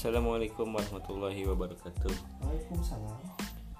Assalamualaikum 0.00 0.72
warahmatullahi 0.72 1.44
wabarakatuh. 1.44 2.08
Waalaikumsalam. 2.40 3.20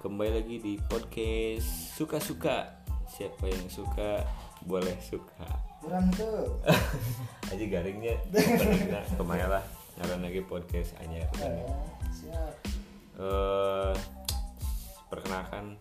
Kembali 0.05 0.29
lagi 0.37 0.61
di 0.61 0.73
podcast 0.77 1.97
suka-suka. 1.97 2.77
Siapa 3.09 3.49
yang 3.49 3.65
suka 3.65 4.21
boleh 4.61 4.93
suka. 5.01 5.49
Kurang 5.81 6.13
tuh. 6.13 6.61
Aja 7.49 7.65
garingnya 7.65 8.21
ke 9.17 9.23
mana 9.25 9.49
lah. 9.49 9.63
Ngaran 9.97 10.21
lagi 10.21 10.45
podcast 10.45 10.93
anyar. 11.01 11.25
Eh, 11.41 11.65
siap. 12.13 12.53
Eh, 13.17 13.93
perkenalkan 15.09 15.73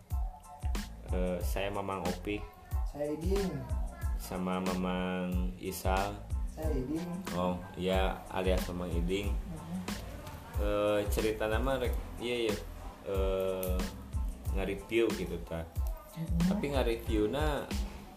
eh, 1.12 1.36
saya 1.44 1.68
Mamang 1.68 2.00
Opik 2.08 2.40
Saya 2.88 3.12
Iding. 3.12 3.60
sama 4.16 4.56
Mamang 4.56 5.52
Isal. 5.60 6.16
Saya 6.56 6.72
Iding. 6.72 7.04
Oh 7.36 7.60
iya 7.76 8.24
alias 8.32 8.64
Mamang 8.72 8.88
Iding. 9.04 9.36
Eh, 10.60 11.00
cerita 11.08 11.48
nama 11.48 11.80
rek 11.80 11.92
iya 12.20 12.48
iya. 12.48 12.54
Eh, 13.08 13.78
nge-review 14.52 15.08
gitu 15.16 15.40
ta 15.48 15.64
tapi 16.44 16.68
nge-review 16.68 17.32
na 17.32 17.64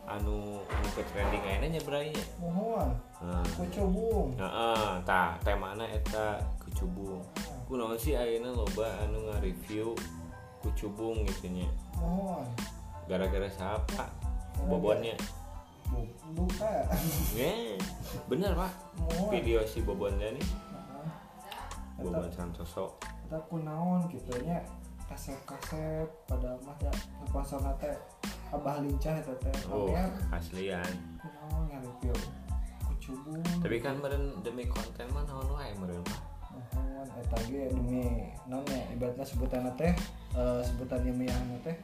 anu 0.04 0.60
anu 0.60 0.88
ke 0.92 1.02
trending 1.08 1.40
ayeuna 1.40 1.68
nya 1.72 1.82
beranya 1.88 2.24
Mohon. 2.36 2.90
nah 3.24 3.46
Kucubung. 3.56 4.36
heeh 4.36 4.92
tah 5.08 5.40
temana 5.40 5.88
eta 5.88 6.36
kucubung. 6.60 7.24
Kunaon 7.64 7.96
sih 7.96 8.12
ayeuna 8.12 8.52
loba 8.52 8.92
anu 9.00 9.32
nge-review 9.32 9.96
kucubung 10.60 11.24
gitu 11.24 11.48
nya? 11.48 11.70
Mohon. 11.96 12.44
gara-gara 13.08 13.48
siapa 13.48 14.12
bobonnya? 14.68 15.16
Bu- 15.88 16.12
Buka. 16.34 16.88
Nge, 17.38 17.78
bener 18.28 18.52
pak. 18.52 18.74
Mohon. 19.00 19.30
video 19.32 19.60
si 19.64 19.80
bobonnya 19.80 20.28
nih 20.34 20.48
Nah, 22.04 22.20
bobon 22.20 22.32
santoso. 22.36 23.00
Kita 23.00 23.40
kunaon 23.48 24.12
gitu 24.12 24.36
nya 24.44 24.60
kasep-kasep 25.08 26.08
pada 26.28 26.60
mah 26.68 26.76
ya 26.84 26.92
pasar 27.32 27.64
teh 27.80 27.96
abah 28.52 28.84
lincah 28.84 29.16
eta 29.24 29.32
teh. 29.40 29.56
Oh 29.72 29.88
pamer 29.88 30.12
aslian. 30.36 30.92
kunaon 31.24 31.72
nge-review 31.72 32.16
kucubung. 32.84 33.40
Tapi 33.64 33.80
kan 33.80 34.04
meren 34.04 34.44
demi 34.44 34.68
konten 34.68 35.08
mah 35.16 35.24
naon 35.24 35.48
wae 35.56 35.72
meren 35.80 36.04
mohon 36.52 37.08
eta 37.08 37.40
ge 37.48 37.72
demi 37.72 38.36
naon 38.52 38.68
ya 38.68 38.84
ibaratnya 38.92 39.24
sebutan 39.24 39.72
teh 39.80 39.96
eh, 40.36 40.62
sebutan 40.68 41.08
ilmiahna 41.08 41.56
teh. 41.64 41.80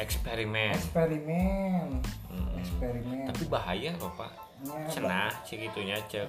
Eksperimen. 0.00 0.72
Eksperimen. 0.78 1.88
Mm-mm. 2.32 2.56
eksperimen. 2.56 3.26
Tapi 3.28 3.44
bahaya 3.52 3.92
loh 4.00 4.14
pak 4.16 4.47
cenah 4.90 5.30
cek 5.46 5.70
itunya 5.70 5.98
cek 6.10 6.26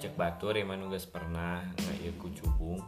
cek 0.00 0.12
batur 0.16 0.52
ya 0.52 0.64
manu 0.68 0.92
geus 0.92 1.08
pernah 1.08 1.64
nggak 1.80 1.96
ieu 2.04 2.12
kucubung 2.20 2.80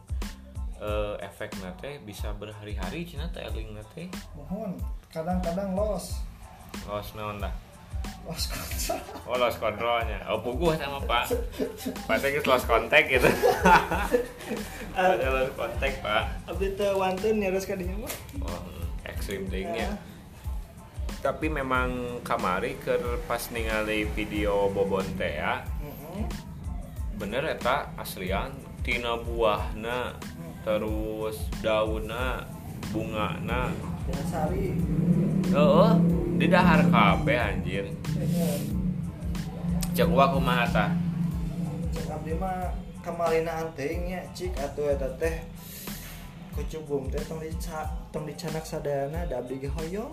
eh 0.83 1.15
efek 1.23 1.55
nate 1.63 2.03
bisa 2.03 2.35
berhari-hari 2.35 3.07
cina 3.07 3.25
teh 3.31 3.41
eling 3.41 3.73
nate 3.73 4.11
mohon 4.35 4.77
kadang-kadang 5.09 5.73
los 5.73 6.21
los 6.89 7.07
naon 7.15 7.37
dah? 7.37 7.53
Los 8.27 8.51
kontra 8.51 8.95
oh 9.29 9.37
los 9.39 9.55
kontrolnya. 9.61 10.19
Oh 10.27 10.39
puguh 10.43 10.75
sama 10.75 10.99
pak. 11.07 11.31
Pak 12.03 12.17
teh 12.19 12.35
los 12.43 12.63
kontak 12.67 13.07
gitu. 13.07 13.29
Ada 14.97 15.27
los 15.31 15.49
kontak 15.55 16.03
pak. 16.03 16.23
Abdi 16.49 16.75
teh 16.75 16.91
wantun 16.91 17.39
nyaris 17.39 17.63
ka 17.63 17.79
dinya 17.79 17.95
mah 18.03 18.13
oh 18.43 18.59
ekstrim 19.07 19.47
thing 19.47 19.71
ya 19.71 19.87
Ya. 19.87 19.89
Tapi 21.23 21.47
memang 21.47 22.19
kamari 22.19 22.75
ke 22.75 22.99
pas 23.23 23.39
ningali 23.55 24.03
video 24.11 24.67
bobon 24.67 25.07
teh 25.15 25.39
ya. 25.39 25.63
Heeh. 25.79 26.27
bener 27.15 27.47
eta 27.47 27.95
aslian 27.95 28.51
tina 28.83 29.15
buahna 29.15 30.19
terus 30.67 31.47
daunna 31.63 32.43
bungana. 32.91 33.71
Sari. 34.27 34.75
Oh 35.55 35.95
di 36.35 36.51
dahar 36.51 36.91
kabeh 36.91 37.39
anjir. 37.39 37.87
Bener. 38.11 38.59
cek 39.95 40.11
gua 40.11 40.27
kumaha 40.27 40.67
tah 40.75 40.91
cek 41.95 42.11
abdi 42.11 42.35
mah 42.35 42.67
kamarina 42.99 43.63
anting 43.63 44.11
nya 44.11 44.19
cik 44.35 44.51
atuh 44.59 44.91
eta 44.91 45.07
teh. 45.15 45.39
Kucubung 46.51 47.07
teh 47.07 47.23
tong 47.23 47.39
dica 47.39 47.87
tong 48.11 48.27
dicanak 48.27 48.67
sadayana 48.67 49.23
da 49.23 49.39
abdi 49.39 49.63
ge 49.63 49.71
hoyong 49.71 50.11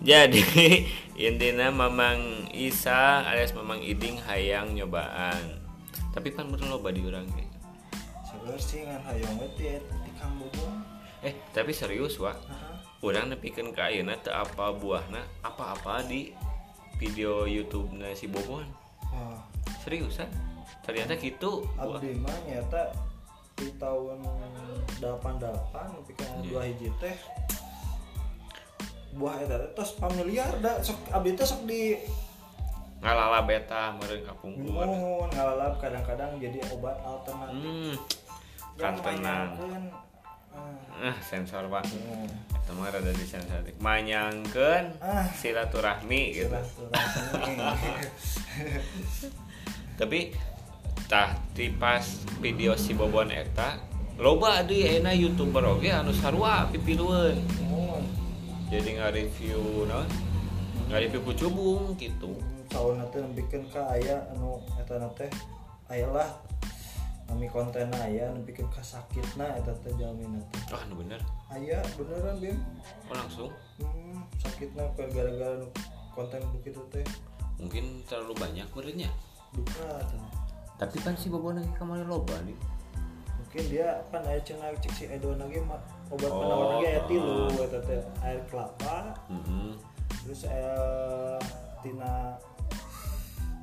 jadi 0.00 0.40
intinya 1.28 1.70
mamang 1.70 2.50
Isa 2.50 3.22
alias 3.22 3.54
mamang 3.54 3.78
Iding 3.78 4.18
hayang 4.24 4.74
nyobaan. 4.74 5.62
Tapi 6.10 6.30
pan 6.30 6.46
bener 6.46 6.70
loba 6.70 6.90
di 6.90 7.02
urang 7.02 7.26
ge. 7.30 7.44
sebenarnya 8.24 8.60
sih 8.60 8.82
hoyong 8.82 9.34
we 9.38 9.48
ti 9.54 9.66
di 9.78 10.10
kang 10.18 10.34
eh 11.24 11.32
tapi 11.50 11.72
serius 11.72 12.20
wa 12.20 12.34
Aha. 12.34 12.76
urang 13.00 13.32
nepikeun 13.32 13.72
ka 13.72 13.88
ayeuna 13.88 14.18
teu 14.20 14.30
apa 14.30 14.74
buahna 14.74 15.24
apa-apa 15.40 16.04
di 16.04 16.34
video 17.00 17.48
YouTube 17.48 17.94
na 17.96 18.12
si 18.12 18.28
Bobon. 18.28 18.66
Wah, 19.08 19.38
seriusan 19.80 20.28
ternyata 20.84 21.16
gitu 21.16 21.64
abdi 21.80 22.12
mah 22.20 22.36
nyata 22.44 22.92
di 23.56 23.72
tahun 23.80 24.20
88 25.00 26.04
pikan 26.10 26.28
Iya. 26.42 26.44
dua 26.44 26.62
hiji 26.68 26.88
teh 27.00 27.16
buah 29.14 29.38
eta 29.42 29.56
teh 29.62 29.70
tos 29.78 29.94
familiar 29.96 30.50
da 30.58 30.82
sok 30.82 30.98
abdi 31.14 31.38
teh 31.38 31.46
sok 31.46 31.64
di 31.70 31.94
ngalala 32.98 33.44
beta 33.44 33.94
meureun 33.94 34.22
kapungkur 34.26 34.86
Mohon 34.88 35.28
ngalalap 35.32 35.76
kadang-kadang 35.76 36.40
jadi 36.40 36.58
obat 36.72 36.96
alternatif. 37.04 37.62
Hmm 37.62 37.94
kantenan 38.74 39.54
manyangkeun, 39.54 39.84
ah, 40.50 41.14
ah 41.14 41.16
sensor 41.22 41.70
pak. 41.70 41.86
Hmm, 41.86 42.26
Eta 42.58 42.70
mah 42.74 42.90
rada 42.90 43.12
disensatif 43.14 43.74
manyangkeun 43.78 44.98
Ah. 44.98 45.30
silaturahmi 45.30 46.22
gitu. 46.34 46.50
Silaturahmi. 46.50 47.54
tapi 50.00 50.34
tah 51.06 51.38
di 51.54 51.70
pas 51.70 52.02
video 52.42 52.74
si 52.74 52.98
Bobon 52.98 53.30
eta 53.30 53.78
loba 54.18 54.66
di 54.66 54.82
enak 54.82 55.14
youtuber 55.14 55.62
oge 55.78 55.90
anu 55.90 56.10
sarua 56.10 56.66
pipilueun 56.70 57.38
Jadi 58.68 59.00
nge-review 59.00 59.88
no 59.88 60.00
nge-review 60.92 61.20
kucubung 61.24 61.96
gitu. 61.96 62.36
Tahun 62.68 62.94
nanti 63.00 63.20
bikin 63.36 63.68
ka 63.68 63.84
aya 63.92 64.24
anu 64.34 64.60
eta 64.80 65.00
na 65.00 65.08
teh 65.12 65.30
aya 65.88 66.08
lah 66.10 66.30
kami 67.24 67.48
konten 67.48 67.88
aya 67.96 68.28
nu 68.32 68.44
bikin 68.44 68.68
ka 68.68 68.84
sakitna 68.84 69.56
eta 69.56 69.72
teh 69.84 69.92
jalmi 69.96 70.24
teh. 70.52 70.62
Ah 70.74 70.82
nu 70.88 70.98
bener. 71.00 71.20
Aya 71.48 71.80
beneran 71.96 72.40
bim? 72.40 72.58
Oh 73.08 73.14
langsung? 73.14 73.50
Hmm, 73.80 74.24
sakitna 74.40 74.88
ke 74.96 75.08
gara-gara 75.12 75.64
konten 76.12 76.40
begitu 76.60 76.80
teh. 76.88 77.06
Mungkin 77.56 78.02
terlalu 78.08 78.34
banyak 78.36 78.68
merenya 78.74 79.08
duka 79.54 80.02
tapi 80.74 80.98
kan 80.98 81.14
si 81.14 81.30
Bobon 81.30 81.62
lagi 81.62 81.70
kemarin 81.78 82.10
loba 82.10 82.34
nih 82.42 82.58
mungkin 83.54 83.70
dia 83.70 84.02
kan 84.10 84.18
aya 84.26 84.42
cenah 84.42 84.74
cek 84.82 84.92
si 84.98 85.04
Edo 85.06 85.30
lagi 85.38 85.62
obat 85.62 85.78
Oh, 86.10 86.18
penawar 86.42 86.66
lagi 86.74 86.90
ah. 86.90 87.06
tilu 87.06 87.46
eta 87.54 87.78
teh 87.86 88.02
air 88.26 88.42
kelapa 88.50 89.14
Mm-mm. 89.30 89.78
terus 90.26 90.42
aya 90.50 90.74
tina 91.78 92.34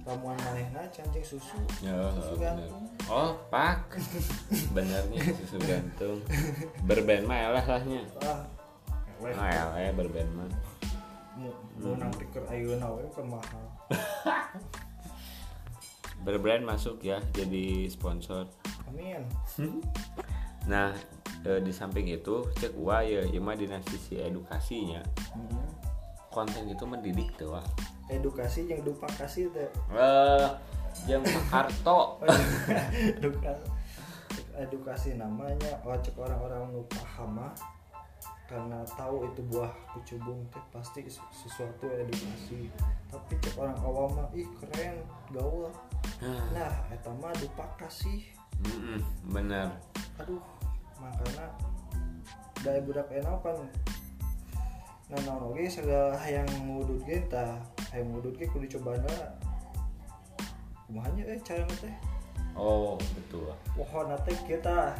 ramuan 0.08 0.40
manehna 0.48 0.80
cancing 0.96 1.28
susu 1.28 1.60
Ya, 1.84 2.08
susu 2.16 2.40
bener. 2.40 2.72
gantung 2.72 2.88
Oh, 3.12 3.36
pak. 3.52 4.00
Benernya 4.72 5.20
susu 5.44 5.60
gantung. 5.60 6.24
Berben 6.88 7.28
mah 7.28 7.52
elah 7.52 7.66
lahnya. 7.68 8.08
ah 8.24 8.48
eleh. 9.20 9.36
Oh, 9.36 9.92
berben 9.92 10.28
mah. 10.32 10.48
mau 11.36 11.52
mau 11.84 12.00
nang 12.00 12.16
tiker 12.16 12.48
ayeuna 12.48 12.88
we 12.96 13.04
mahal 13.28 13.64
Berbrand 16.24 16.64
masuk 16.64 17.04
ya 17.04 17.20
jadi 17.36 17.92
sponsor. 17.92 18.48
Amin. 18.92 19.24
Nah, 20.62 20.94
eh, 21.42 21.58
di 21.58 21.74
samping 21.74 22.06
itu 22.06 22.46
cek 22.54 22.78
wa 22.78 23.02
ya 23.02 23.26
ieu 23.26 23.42
mah 23.42 23.58
dina 23.58 23.82
sisi 23.82 24.22
edukasinya. 24.22 25.02
Hmm. 25.34 25.66
Konten 26.30 26.70
itu 26.70 26.86
mendidik 26.86 27.34
tuh, 27.34 27.50
Wak. 27.52 27.66
edukasi 28.08 28.70
yang 28.70 28.86
dupa 28.86 29.10
kasih 29.10 29.50
teh 29.50 29.66
Eh, 29.90 30.48
jeung 31.10 31.26
Karto. 31.50 32.22
edukasi 33.18 33.66
edukasi 34.54 35.10
namanya. 35.18 35.82
Oh 35.82 35.98
cek 35.98 36.14
orang-orang 36.14 36.70
nu 36.70 36.86
paham 36.86 37.42
mah 37.42 37.54
karena 38.46 38.86
tahu 38.94 39.26
itu 39.26 39.42
buah 39.50 39.72
kucubung 39.90 40.46
teh 40.54 40.62
pasti 40.70 41.02
sesu- 41.04 41.26
sesuatu 41.34 41.90
edukasi. 41.90 42.70
Tapi 43.10 43.34
cek 43.42 43.58
orang 43.58 43.82
awam 43.82 44.14
mah 44.14 44.30
ih 44.32 44.46
keren 44.62 45.02
gaul. 45.34 45.74
Nah 46.54 46.86
eta 46.94 47.10
mah 47.18 47.34
dupa 47.34 47.66
kasih 47.76 48.30
Mm-mm, 48.62 49.00
bener. 49.34 49.68
aduh 50.22 50.42
makanya 51.02 51.50
dari 52.62 52.80
budak 52.86 53.10
enak 53.10 53.42
kan 53.42 53.58
nah 55.12 55.20
naon 55.28 55.52
oge 55.52 55.68
segala 55.68 56.16
hayang 56.22 56.48
ngudut 56.64 57.02
ge 57.04 57.20
tah 57.28 57.58
hayang 57.92 58.14
ngudut 58.16 58.38
ge 58.38 58.46
kudu 58.48 58.80
cobana 58.80 59.12
kumahanya 60.88 61.24
eh 61.32 61.40
cara 61.44 61.64
teh. 61.80 61.96
Oh 62.52 63.00
betul. 63.16 63.48
Pohon 63.80 64.12
nanti 64.12 64.36
kita 64.44 64.92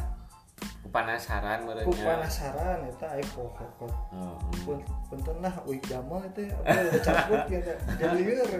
penasaran 0.88 1.68
ku 1.68 1.92
merenya 1.92 2.24
penasaran 2.24 2.78
itu 2.88 3.04
ai 3.08 3.24
pohon 3.32 3.92
Hmm, 4.12 4.36
pun 4.64 4.78
punten 5.08 5.36
lah 5.44 5.52
uik 5.68 5.84
jamal 5.84 6.20
itu 6.24 6.48
apa 6.48 6.64
udah 6.64 7.02
cabut 7.04 7.40
gitu 7.52 7.72
jadi 8.00 8.16
liur. 8.20 8.50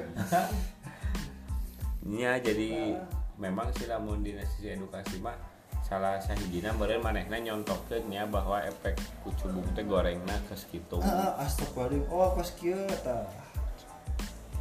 Nya 2.05 2.37
jadi 2.41 2.97
memang 3.43 3.75
sih 3.75 3.91
lamun 3.91 4.23
di 4.23 4.39
sisi 4.47 4.71
edukasi 4.71 5.19
mah 5.19 5.35
salah 5.83 6.23
sahijina 6.23 6.71
meureun 6.79 7.03
manehna 7.03 7.43
nyontokeun 7.43 8.07
nya 8.07 8.23
bahwa 8.31 8.63
efek 8.63 8.95
kucubung 9.27 9.67
teh 9.75 9.83
gorengna 9.83 10.39
geus 10.47 10.63
kitu 10.71 11.03
ah 11.03 11.35
astagfirullah 11.43 12.07
oh 12.15 12.31
kos 12.39 12.55
kieu 12.55 12.87
tah. 13.03 13.27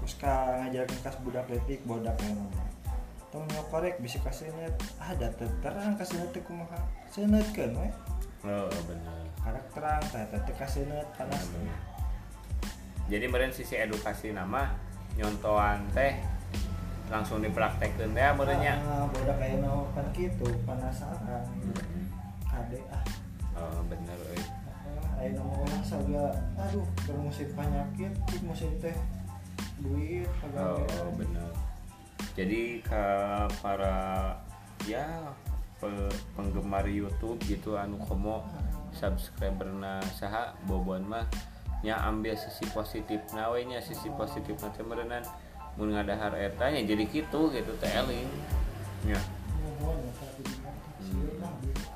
Kos 0.01 0.17
ka 0.17 0.65
ngajarkeun 0.65 0.99
kas 1.05 1.15
budak 1.21 1.45
letik 1.45 1.85
bodak 1.85 2.17
yang 2.25 2.41
tong 3.29 3.45
nyokorek 3.53 4.01
bisa 4.01 4.17
kasihnya 4.25 4.73
ah 4.97 5.13
data 5.13 5.45
terang 5.61 5.93
kasihnya 5.93 6.25
teh 6.33 6.41
kumaha? 6.41 6.81
Seuneutkeun 7.13 7.77
we. 7.77 7.89
Oh 8.49 8.65
bener. 8.89 9.21
Karak 9.45 9.65
terang 9.77 10.01
teh 10.09 10.25
teh 10.25 10.55
kasihnya 10.57 11.05
panas 11.13 11.45
jadi 13.11 13.27
meureun 13.27 13.51
sisi 13.51 13.75
edukasi 13.75 14.31
nama 14.31 14.71
nyontoan 15.19 15.83
teh 15.91 16.15
langsung 17.11 17.43
dipraktekkeun 17.43 18.15
teh 18.15 18.23
meureunnya 18.31 18.79
ah, 18.87 19.03
bodak 19.11 19.35
kayak 19.35 19.59
no 19.59 19.91
kan 19.91 20.07
gitu 20.15 20.47
penasaran. 20.63 21.43
Kade 22.47 22.79
ah. 22.87 23.03
Oh 23.59 23.83
bener 23.91 24.15
euy 24.31 24.39
ah, 24.39 25.19
ayo 25.19 25.29
nama 25.35 25.53
orang 25.59 25.83
saga 25.83 26.31
aduh 26.55 26.87
ke 27.03 27.11
musim 27.11 27.51
penyakit 27.51 28.15
di 28.15 28.37
musim 28.47 28.71
teh 28.79 28.95
duit 29.83 30.23
oh 30.55 30.79
kagak 30.79 31.11
bener. 31.19 31.51
Jadi 32.31 32.79
ke 32.79 33.05
para 33.59 34.39
ya 34.87 35.35
pe- 35.83 36.15
penggemar 36.33 36.87
YouTube 36.87 37.37
gitu 37.43 37.75
anu 37.75 37.99
komo 37.99 38.47
subscriberna 38.95 39.99
saha 40.15 40.55
bobon 40.63 41.03
mah 41.11 41.27
nya 41.81 41.97
ambil 42.07 42.37
sisi 42.37 42.63
positif 42.71 43.19
we 43.33 43.65
nya 43.65 43.81
sisi 43.81 44.07
positif 44.13 44.53
nanti 44.61 44.85
merenan 44.85 45.25
mun 45.79 45.95
ngadahar 45.95 46.35
eta 46.35 46.67
nya 46.71 46.81
jadi 46.83 47.03
gitu 47.07 47.51
gitu 47.51 47.71
teh 47.79 47.91
eling. 47.91 48.27
Nya 49.07 49.19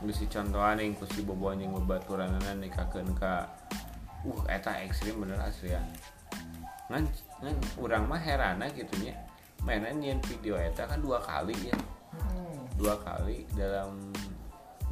bisi 0.06 0.30
contohan 0.30 0.78
yang 0.78 0.94
kusi 0.94 1.26
boboan 1.26 1.58
yang 1.58 1.74
babaturanana 1.74 2.54
nikakeun 2.62 3.10
ka 3.18 3.50
uh 4.22 4.42
eta 4.48 4.78
ekstrim 4.86 5.18
bener 5.18 5.42
asli 5.42 5.74
ya. 5.74 5.82
Ngan 6.94 7.10
ngan 7.42 7.56
urang 7.82 8.06
mah 8.06 8.22
herana 8.22 8.70
gitu 8.70 8.94
nya. 9.02 9.18
Mainan 9.66 9.98
nyeun 9.98 10.22
video 10.30 10.56
eta 10.62 10.86
kan 10.86 11.02
dua 11.02 11.18
kali 11.18 11.58
ya. 11.74 11.78
Dua 12.78 12.94
kali 13.02 13.50
dalam 13.58 14.14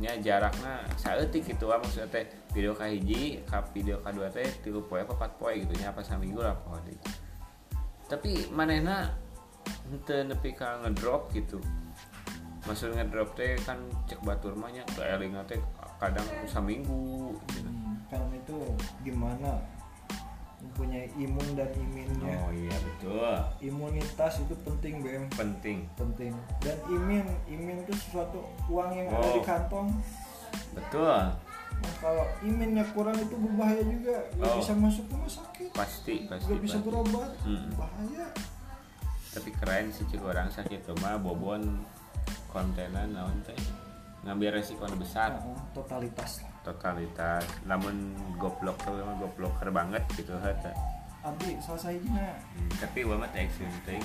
nya 0.02 0.18
jaraknya 0.18 0.82
saeutik 0.98 1.46
gitu 1.46 1.70
ah 1.70 1.78
maksudnya 1.78 2.10
teh 2.10 2.26
video 2.50 2.74
kahiji 2.74 3.46
ka 3.46 3.62
video 3.70 4.02
kedua 4.02 4.26
teh 4.34 4.50
tilu 4.66 4.82
poe 4.90 4.98
apa 4.98 5.14
empat 5.14 5.32
poe 5.38 5.54
gitu 5.54 5.70
nya 5.78 5.94
apa 5.94 6.02
saminggu 6.02 6.42
lah 6.42 6.58
pokoknya 6.66 6.98
tapi 8.14 8.46
manehna 8.54 9.10
henteu 9.90 10.22
nepi 10.22 10.54
ka 10.54 10.78
ngedrop 10.86 11.34
gitu. 11.34 11.58
Maksud 12.70 12.94
ngedrop 12.94 13.34
teh 13.34 13.58
kan 13.66 13.82
cek 14.06 14.22
batur 14.22 14.54
mah 14.54 14.70
nya 14.70 14.86
eling 15.02 15.34
teh 15.50 15.58
kadang 15.98 16.24
saminggu 16.46 17.34
gitu. 17.50 17.70
kan 18.14 18.22
itu 18.30 18.58
gimana? 19.02 19.58
Mempunyai 20.62 21.10
imun 21.18 21.58
dan 21.58 21.68
iminnya. 21.76 22.38
Oh 22.40 22.54
iya 22.54 22.78
betul. 22.86 23.34
Imunitas 23.60 24.40
itu 24.46 24.56
penting 24.64 25.02
BM 25.02 25.26
penting. 25.34 25.90
Penting. 25.98 26.32
Dan 26.62 26.78
imin 26.88 27.26
imin 27.50 27.82
itu 27.84 27.98
sesuatu 27.98 28.46
uang 28.70 28.94
yang 28.94 29.10
ada 29.10 29.28
di 29.34 29.42
Oh. 29.42 29.44
kantong. 29.44 29.90
Betul 30.78 31.34
nah, 31.84 31.94
kalau 32.00 32.26
iminnya 32.40 32.86
kurang 32.96 33.20
itu 33.20 33.36
berbahaya 33.36 33.84
juga. 33.84 34.16
Nggak 34.40 34.50
Oh. 34.50 34.58
bisa 34.64 34.74
masuk 34.80 35.06
rumah 35.12 35.28
sakit. 35.28 35.70
Pasti 35.76 36.16
pasti, 36.32 36.48
nggak 36.48 36.62
bisa 36.64 36.78
berobat. 36.80 37.32
Mm. 37.44 37.68
bahaya. 37.76 38.28
Tapi 39.34 39.50
keren 39.60 39.92
sih 39.92 40.08
cik 40.08 40.24
orang 40.24 40.48
sakit. 40.48 40.88
Mah 41.04 41.20
bobon 41.20 41.84
kontenan 42.48 43.12
naon 43.12 43.38
teh. 43.44 43.58
Ngambil 44.24 44.64
resiko 44.64 44.88
nu 44.88 44.96
besar. 44.96 45.36
Nah, 45.36 45.68
totalitas 45.76 46.40
lah. 46.48 46.54
Totalitas. 46.64 47.44
Namun 47.68 48.16
goblok 48.40 48.80
tuh 48.88 48.96
emang 48.96 49.20
gobloker 49.20 49.68
banget 49.68 50.02
gitu 50.16 50.32
hata 50.40 50.72
abdi 51.24 51.56
salah 51.64 51.80
sahijina 51.80 52.36
hmm, 52.36 52.72
tapi 52.84 53.08
banget 53.08 53.48
ekstrim 53.48 53.72
teh 53.88 53.96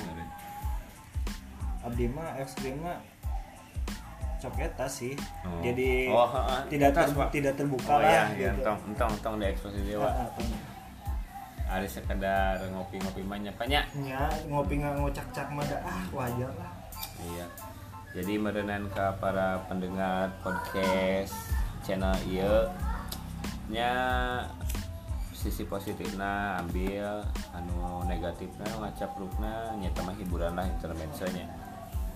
abdi 1.82 2.06
mah 2.14 2.30
ekstrim 2.38 2.78
mah 2.78 3.02
cok 4.38 4.54
eta 4.56 4.86
sih 4.86 5.14
Oh. 5.42 5.58
jadi 5.60 6.08
Oh, 6.08 6.30
tidak 6.66 6.90
ter- 6.92 7.10
Pak. 7.10 7.28
tidak 7.30 7.54
terbuka 7.54 7.90
oh 7.90 7.98
lah 7.98 8.06
iya 8.06 8.22
iya 8.32 8.50
gitu. 8.50 8.62
entong 8.62 8.78
entong 8.86 9.12
entong 9.12 9.34
diekspos 9.36 9.74
dewa 9.76 10.06
Ah, 10.06 10.14
ah, 10.16 10.28
tong. 10.32 10.48
ada 11.68 11.84
sekedar 11.84 12.56
ngopi-ngopi 12.66 13.22
banyak 13.22 13.52
banyak 13.52 13.84
nya 14.00 14.24
ngopi 14.46 14.78
nggak 14.78 14.94
ngocak-cak 14.96 15.46
mah 15.48 15.62
dah, 15.62 15.80
ah 15.82 16.02
wajar 16.12 16.52
lah 16.54 16.72
Iya. 17.20 17.46
Jadi 18.10 18.34
merenan 18.34 18.88
ke 18.88 19.04
para 19.18 19.60
pendengar 19.64 20.32
podcast 20.40 21.34
channel 21.80 22.14
iya 22.24 22.66
nya 23.68 23.90
sisi 25.30 25.62
positifnya 25.62 26.56
ambil 26.58 27.22
anu 27.52 27.78
negatifnya 28.02 28.66
ngacaprukna 28.76 29.54
nyata 29.76 30.00
mah 30.00 30.14
hiburan 30.14 30.52
lah 30.52 30.66
intermezzonya. 30.66 31.46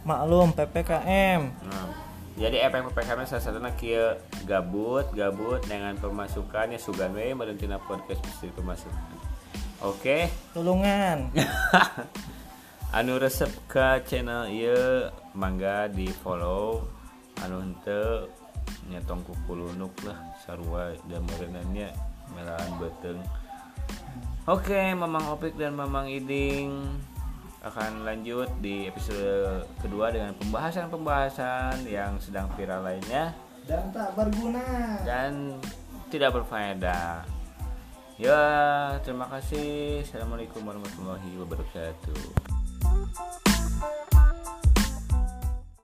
maklum 0.03 0.51
PPKM 0.51 1.43
Nah, 1.63 1.87
jadi 2.41 2.69
efek 2.69 2.89
PPKM 2.89 3.29
salah 3.29 3.45
satunya 3.45 3.73
kia 3.77 4.07
gabut 4.49 5.09
gabut 5.13 5.61
dengan 5.69 5.93
pemasukannya 6.01 6.81
sugan 6.81 7.13
we 7.13 7.37
merentina 7.37 7.77
podcast 7.77 8.25
mesti 8.25 8.49
pemasukan. 8.57 9.05
Oke. 9.83 10.31
tulungan 10.55 11.35
anu 12.97 13.17
resep 13.17 13.49
ke 13.73 14.05
channel 14.05 14.53
ieu 14.53 15.09
mangga 15.33 15.89
di 15.89 16.13
follow 16.13 16.85
anu 17.41 17.65
henteu 17.65 18.29
nyetong 18.93 19.25
kukulunuk 19.25 19.97
lah 20.05 20.21
sarua 20.45 20.93
dan 21.09 21.25
merenannya 21.25 21.89
melaan 22.37 22.71
beteng 22.77 23.21
oke 24.45 24.81
mamang 24.93 25.25
opik 25.33 25.57
dan 25.57 25.73
mamang 25.73 26.13
iding 26.13 27.01
akan 27.63 28.03
lanjut 28.03 28.51
di 28.59 28.91
episode 28.91 29.63
kedua 29.79 30.11
dengan 30.11 30.35
pembahasan-pembahasan 30.35 31.87
yang 31.87 32.19
sedang 32.19 32.51
viral 32.59 32.83
lainnya. 32.83 33.31
Dan 33.63 33.95
tak 33.95 34.19
berguna. 34.19 34.99
Dan 35.07 35.63
tidak 36.11 36.43
berfaedah. 36.43 37.23
Ya 38.19 38.43
terima 39.07 39.31
kasih. 39.31 40.03
Assalamualaikum 40.03 40.67
warahmatullahi 40.67 41.39
wabarakatuh 41.39 43.62